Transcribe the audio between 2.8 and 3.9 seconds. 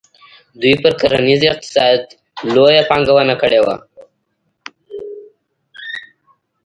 پانګونه کړې وه.